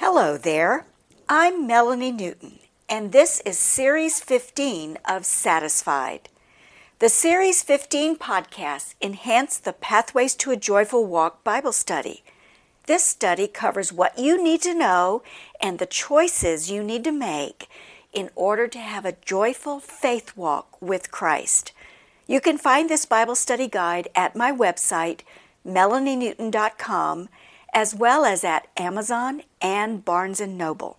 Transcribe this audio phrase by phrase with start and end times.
[0.00, 0.86] Hello there.
[1.28, 6.28] I'm Melanie Newton, and this is Series 15 of Satisfied.
[7.00, 12.22] The Series 15 podcast enhance the Pathways to a Joyful Walk Bible study.
[12.86, 15.24] This study covers what you need to know
[15.60, 17.68] and the choices you need to make
[18.12, 21.72] in order to have a joyful faith walk with Christ.
[22.28, 25.22] You can find this Bible study guide at my website,
[25.66, 27.28] melanienewton.com,
[27.78, 30.98] as well as at Amazon and Barnes & Noble.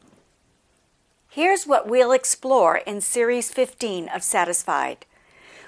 [1.27, 5.05] Here's what we'll explore in Series 15 of Satisfied.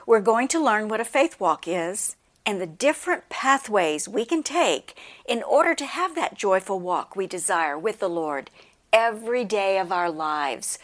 [0.07, 4.41] We're going to learn what a faith walk is and the different pathways we can
[4.41, 4.97] take
[5.27, 8.49] in order to have that joyful walk we desire with the Lord
[8.93, 10.79] every day of our lives.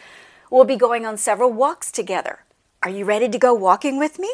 [0.52, 2.40] We'll be going on several walks together.
[2.84, 4.34] Are you ready to go walking with me?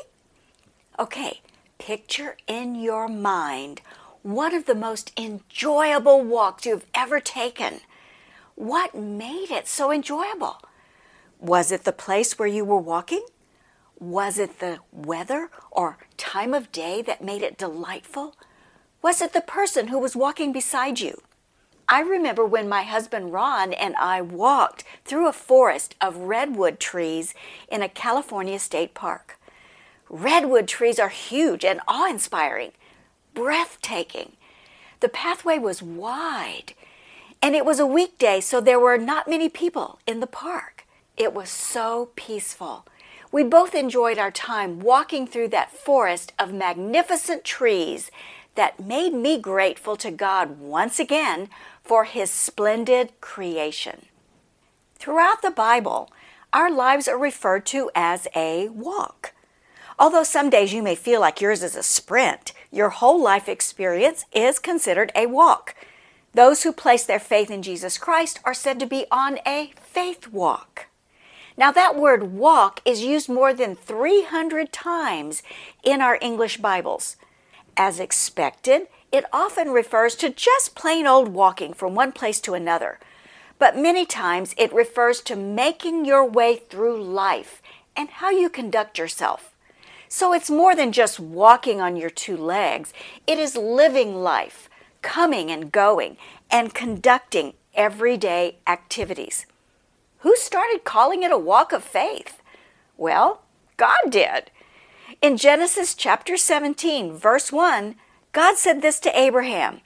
[0.98, 1.42] Okay,
[1.78, 3.82] picture in your mind
[4.24, 7.82] one of the most enjoyable walks you've ever taken.
[8.56, 10.62] What made it so enjoyable?
[11.40, 13.26] Was it the place where you were walking?
[14.00, 18.36] Was it the weather or time of day that made it delightful?
[19.02, 21.22] Was it the person who was walking beside you?
[21.90, 27.34] I remember when my husband Ron and I walked through a forest of redwood trees
[27.70, 29.38] in a California state park.
[30.10, 32.72] Redwood trees are huge and awe inspiring,
[33.34, 34.34] breathtaking.
[35.00, 36.74] The pathway was wide,
[37.42, 40.86] and it was a weekday, so there were not many people in the park.
[41.18, 42.86] It was so peaceful.
[43.32, 48.12] We both enjoyed our time walking through that forest of magnificent trees
[48.56, 51.50] that made me grateful to God once again
[51.84, 54.06] for His splendid creation.
[54.96, 56.12] Throughout the Bible,
[56.54, 59.33] our lives are referred to as a walk.
[60.00, 64.26] Although some days you may feel like yours is a sprint, your whole life experience
[64.34, 65.76] is considered a walk.
[66.34, 70.30] Those who place their faith in Jesus Christ are said to be on a faith
[70.30, 70.88] walk.
[71.56, 75.44] Now, that word walk is used more than 300 times
[75.84, 77.16] in our English Bibles.
[77.78, 82.98] As expected, it often refers to just plain old walking from one place to another.
[83.60, 87.62] But many times it refers to making your way through life
[87.96, 89.53] and how you conduct yourself.
[90.16, 92.94] So it's more than just walking on your two legs,
[93.26, 94.70] it is living life,
[95.02, 96.18] coming and going,
[96.52, 99.48] and conducting everyday activities.
[100.20, 102.44] Who started calling it a walk of faith?
[102.96, 103.42] Well,
[103.76, 104.52] God did.
[105.20, 107.96] In Genesis chapter 17, verse 1,
[108.34, 109.82] God said this to Abraham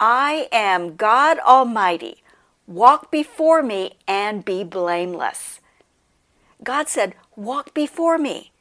[0.00, 2.22] I am God Almighty.
[2.66, 5.60] Walk before me and be blameless.
[6.64, 8.52] God said, Walk before me.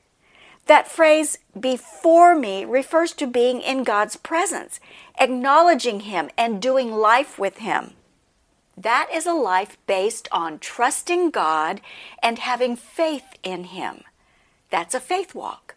[0.65, 4.79] That phrase, before me, refers to being in God's presence,
[5.19, 7.91] acknowledging Him, and doing life with Him.
[8.75, 11.81] That is a life based on trusting God
[12.21, 14.03] and having faith in Him.
[14.69, 15.75] That's a faith walk.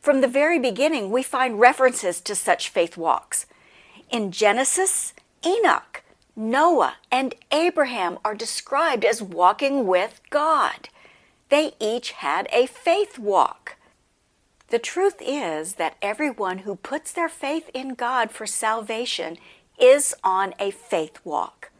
[0.00, 3.46] From the very beginning, we find references to such faith walks.
[4.10, 5.14] In Genesis,
[5.46, 6.02] Enoch,
[6.36, 10.88] Noah, and Abraham are described as walking with God.
[11.48, 13.76] They each had a faith walk.
[14.70, 19.38] The truth is that everyone who puts their faith in God for salvation
[19.80, 21.70] is on a faith walk.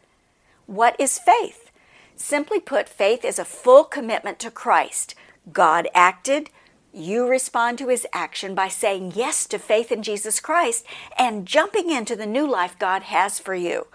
[0.65, 1.71] What is faith?
[2.15, 5.13] Simply put, faith is a full commitment to Christ.
[5.53, 6.49] God acted,
[6.91, 10.83] you respond to his action by saying yes to faith in Jesus Christ
[11.17, 13.85] and jumping into the new life God has for you.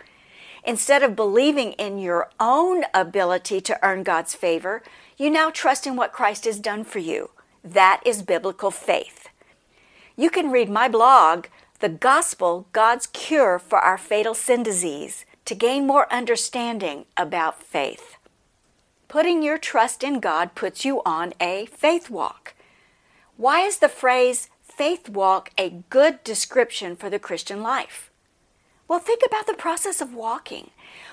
[0.65, 4.83] Instead of believing in your own ability to earn God's favor,
[5.17, 7.31] you now trust in what Christ has done for you.
[7.65, 9.29] That is biblical faith.
[10.17, 11.47] You can read my blog,
[11.81, 18.17] The Gospel God's Cure for Our Fatal Sin Disease to gain more understanding about faith.
[19.09, 22.55] Putting your trust in God puts you on a faith walk.
[23.39, 28.11] Why is the phrase faith walk a good description for the Christian life?
[28.89, 30.71] Well, think about the process of walking.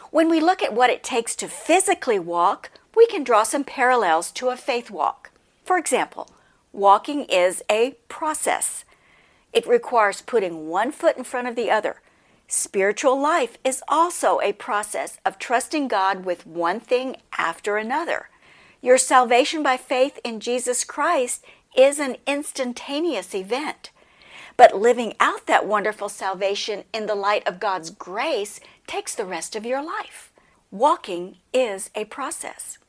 [0.10, 4.32] When we look at what it takes to physically walk, we can draw some parallels
[4.32, 5.32] to a faith walk.
[5.64, 6.30] For example,
[6.74, 8.86] walking is a process.
[9.54, 11.98] It requires putting one foot in front of the other,
[12.54, 18.28] Spiritual life is also a process of trusting God with one thing after another.
[18.82, 21.46] Your salvation by faith in Jesus Christ
[21.78, 23.92] is an instantaneous event.
[24.58, 29.56] But living out that wonderful salvation in the light of God's grace takes the rest
[29.56, 30.34] of your life.
[30.72, 32.80] Walking is a process.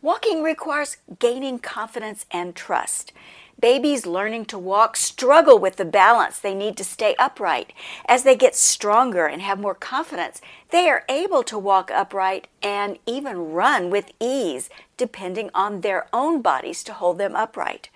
[0.00, 3.12] Walking requires gaining confidence and trust.
[3.60, 7.72] Babies learning to walk struggle with the balance they need to stay upright.
[8.06, 10.40] As they get stronger and have more confidence,
[10.70, 16.42] they are able to walk upright and even run with ease, depending on their own
[16.42, 17.90] bodies to hold them upright.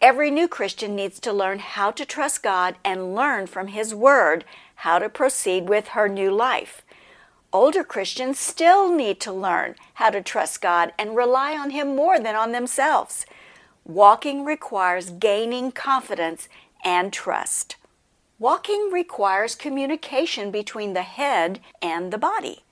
[0.00, 4.46] Every new Christian needs to learn how to trust God and learn from His Word
[4.76, 6.82] how to proceed with her new life.
[7.50, 12.20] Older Christians still need to learn how to trust God and rely on Him more
[12.20, 13.24] than on themselves.
[13.86, 16.50] Walking requires gaining confidence
[16.84, 17.76] and trust.
[18.38, 22.64] Walking requires communication between the head and the body.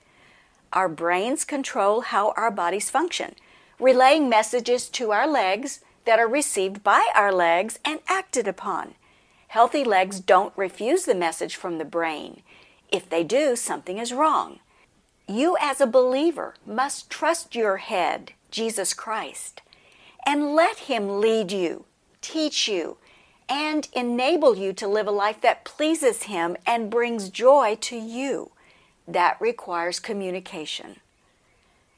[0.71, 3.33] Our brains control how our bodies function,
[3.79, 8.93] relaying messages to our legs that are received by our legs and acted upon.
[9.47, 12.43] Healthy legs don't refuse the message from the brain.
[12.91, 14.59] If they do, something is wrong.
[15.27, 19.61] You, as a believer, must trust your head, Jesus Christ
[20.27, 21.85] and let Him lead you,
[22.19, 22.97] teach you,
[23.47, 28.51] and enable you to live a life that pleases Him and brings joy to you.
[29.07, 30.97] That requires communication.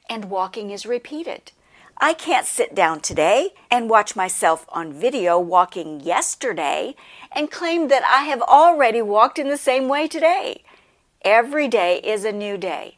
[0.08, 1.52] And walking is repeated.
[1.98, 6.96] I can't sit down today and watch myself on video walking yesterday
[7.32, 10.64] and claim that I have already walked in the same way today.
[11.24, 12.98] Every day is a new day.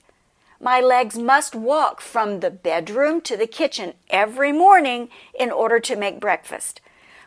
[0.64, 5.96] My legs must walk from the bedroom to the kitchen every morning in order to
[5.96, 6.82] make breakfast.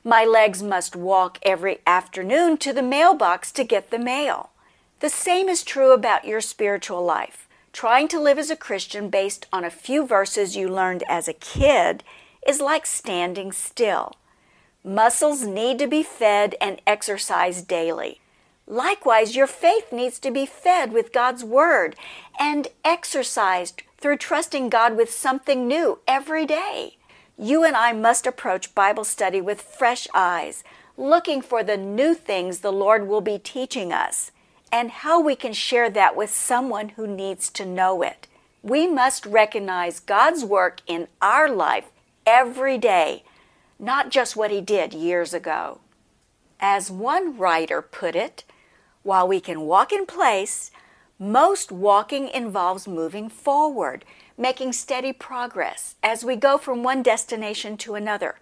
[0.04, 4.50] My legs must walk every afternoon to the mailbox to get the mail.
[5.00, 7.48] The same is true about your spiritual life.
[7.72, 11.32] Trying to live as a Christian based on a few verses you learned as a
[11.32, 12.04] kid
[12.46, 14.14] is like standing still.
[14.84, 18.20] Muscles need to be fed and exercised daily.
[18.66, 21.96] Likewise, your faith needs to be fed with God's Word
[22.38, 26.96] and exercised through trusting God with something new every day.
[27.38, 30.64] You and I must approach Bible study with fresh eyes,
[30.96, 34.30] looking for the new things the Lord will be teaching us
[34.72, 38.26] and how we can share that with someone who needs to know it.
[38.62, 41.86] We must recognize God's work in our life
[42.26, 43.24] every day,
[43.78, 45.80] not just what He did years ago.
[46.58, 48.42] As one writer put it,
[49.04, 50.72] while we can walk in place,
[51.18, 54.04] most walking involves moving forward,
[54.36, 58.36] making steady progress as we go from one destination to another.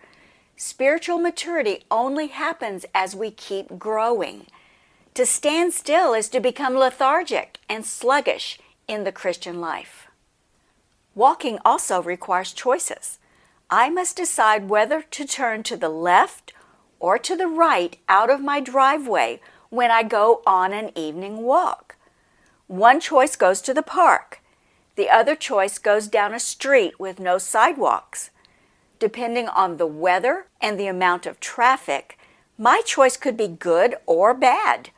[0.56, 4.46] Spiritual maturity only happens as we keep growing.
[5.14, 10.06] To stand still is to become lethargic and sluggish in the Christian life.
[11.14, 13.18] Walking also requires choices.
[13.68, 16.54] I must decide whether to turn to the left
[17.00, 19.40] or to the right out of my driveway
[19.72, 21.96] when I go on an evening walk.
[22.66, 24.42] One choice goes to the park.
[24.96, 28.28] The other choice goes down a street with no sidewalks.
[28.98, 32.18] Depending on the weather and the amount of traffic,
[32.58, 34.90] my choice could be good or bad.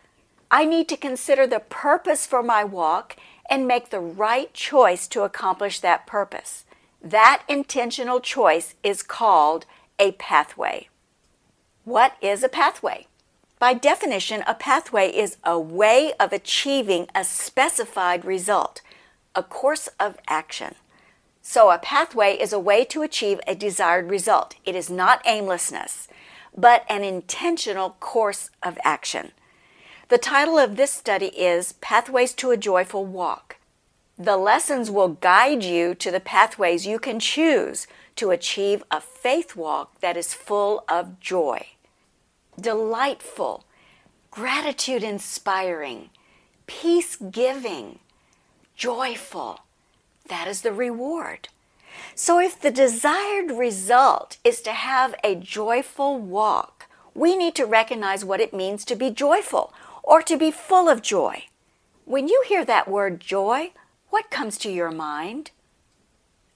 [0.50, 3.14] I need to consider the purpose for my walk
[3.48, 6.64] and make the right choice to accomplish that purpose.
[7.00, 9.66] That intentional choice is called
[10.00, 10.88] a pathway.
[11.84, 13.06] What is a pathway?
[13.64, 18.82] By definition, a pathway is a way of achieving a specified result,
[19.34, 20.74] a course of action.
[21.40, 24.56] So, a pathway is a way to achieve a desired result.
[24.66, 26.08] It is not aimlessness,
[26.54, 29.32] but an intentional course of action.
[30.08, 33.56] The title of this study is Pathways to a Joyful Walk.
[34.18, 39.56] The lessons will guide you to the pathways you can choose to achieve a faith
[39.56, 41.68] walk that is full of joy
[42.60, 43.64] delightful,
[44.30, 46.10] gratitude inspiring,
[46.66, 47.98] peace giving,
[48.76, 49.60] joyful.
[50.28, 51.48] That is the reward.
[52.14, 58.24] So, if the desired result is to have a joyful walk, we need to recognize
[58.24, 61.44] what it means to be joyful or to be full of joy.
[62.04, 63.70] When you hear that word joy,
[64.10, 65.50] what comes to your mind?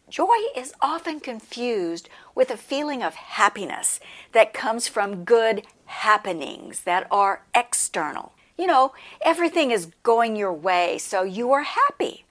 [0.08, 4.00] Joy is often confused with a feeling of happiness
[4.32, 8.32] that comes from good happenings that are external.
[8.56, 12.24] You know, everything is going your way, so you are happy.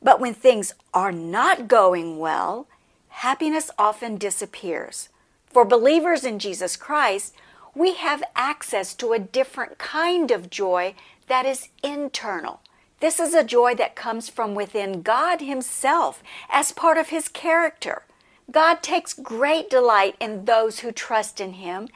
[0.00, 2.68] But when things are not going well,
[3.08, 5.08] happiness often disappears.
[5.46, 7.34] For believers in Jesus Christ,
[7.74, 10.94] we have access to a different kind of joy
[11.26, 12.60] that is internal.
[13.02, 18.04] This is a joy that comes from within God Himself as part of His character.
[18.48, 21.88] God takes great delight in those who trust in Him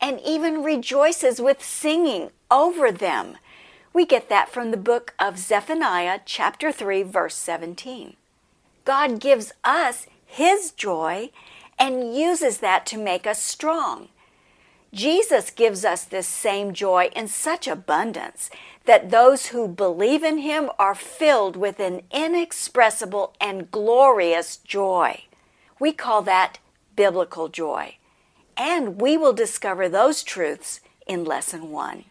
[0.00, 3.36] and even rejoices with singing over them.
[3.92, 8.16] We get that from the book of Zephaniah, chapter 3, verse 17.
[8.84, 11.30] God gives us His joy
[11.78, 14.08] and uses that to make us strong.
[14.92, 18.50] Jesus gives us this same joy in such abundance
[18.86, 25.24] that those who believe in him are filled with an inexpressible and glorious joy.
[25.78, 26.58] We call that
[26.96, 27.96] biblical joy.
[28.56, 32.04] And we will discover those truths in Lesson 1.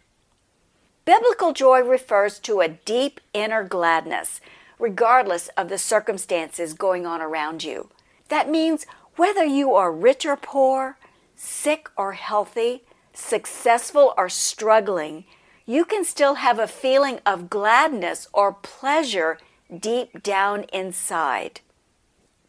[1.04, 4.40] Biblical joy refers to a deep inner gladness,
[4.78, 7.90] regardless of the circumstances going on around you.
[8.30, 10.98] That means whether you are rich or poor,
[11.38, 15.24] sick or healthy, successful or struggling,
[15.66, 19.38] you can still have a feeling of gladness or pleasure
[19.80, 21.62] deep down inside.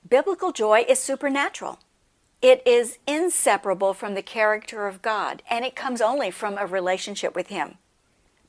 [0.08, 1.78] Biblical joy is supernatural.
[2.40, 7.34] It is inseparable from the character of God, and it comes only from a relationship
[7.34, 7.78] with Him.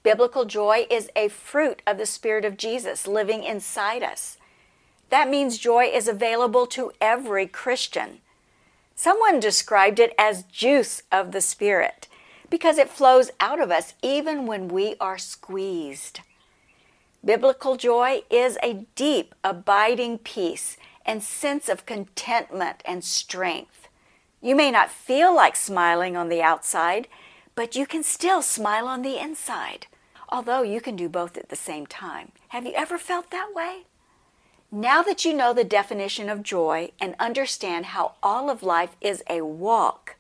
[0.04, 4.38] Biblical joy is a fruit of the Spirit of Jesus living inside us.
[5.10, 8.20] That means joy is available to every Christian.
[9.02, 12.10] Someone described it as juice of the Spirit
[12.50, 16.20] because it flows out of us even when we are squeezed.
[17.24, 20.76] Biblical joy is a deep, abiding peace
[21.06, 23.88] and sense of contentment and strength.
[24.42, 27.08] You may not feel like smiling on the outside,
[27.56, 29.88] but you can still smile on the inside,
[30.28, 32.34] although you can do both at the same time.
[32.50, 33.86] Have you ever felt that way?
[34.72, 39.24] Now that you know the definition of joy and understand how all of life is
[39.28, 40.16] a walk,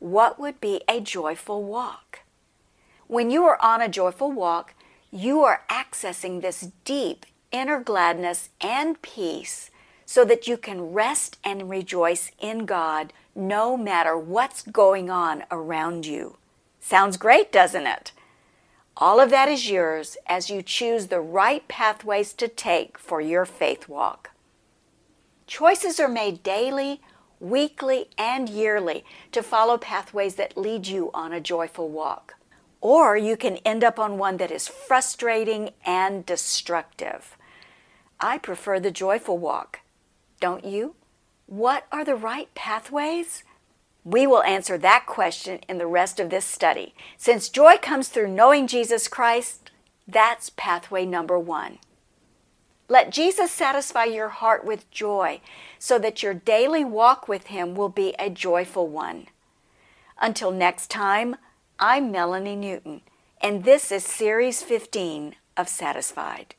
[0.00, 2.20] what would be a joyful walk?
[3.06, 4.74] When you are on a joyful walk,
[5.12, 9.70] you are accessing this deep inner gladness and peace
[10.04, 16.04] so that you can rest and rejoice in God no matter what's going on around
[16.04, 16.36] you.
[16.80, 18.10] Sounds great, doesn't it?
[18.96, 23.44] All of that is yours as you choose the right pathways to take for your
[23.44, 24.30] faith walk.
[25.46, 27.00] Choices are made daily,
[27.40, 32.36] weekly, and yearly to follow pathways that lead you on a joyful walk.
[32.80, 37.36] Or you can end up on one that is frustrating and destructive.
[38.20, 39.80] I prefer the joyful walk.
[40.38, 40.94] Don't you?
[41.46, 43.42] What are the right pathways?
[44.04, 46.94] We will answer that question in the rest of this study.
[47.16, 49.70] Since joy comes through knowing Jesus Christ,
[50.06, 51.78] that's pathway number one.
[52.86, 55.40] Let Jesus satisfy your heart with joy
[55.78, 59.28] so that your daily walk with Him will be a joyful one.
[60.20, 61.36] Until next time,
[61.78, 63.00] I'm Melanie Newton,
[63.40, 66.54] and this is Series 15 of Satisfied.